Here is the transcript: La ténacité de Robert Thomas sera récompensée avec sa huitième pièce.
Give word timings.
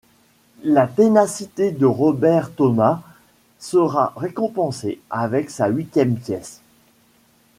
La 0.63 0.87
ténacité 0.87 1.69
de 1.69 1.85
Robert 1.85 2.51
Thomas 2.55 3.03
sera 3.59 4.13
récompensée 4.15 4.99
avec 5.11 5.51
sa 5.51 5.67
huitième 5.67 6.17
pièce. 6.17 6.63